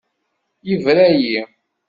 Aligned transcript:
Yebra-yi. 0.67 1.35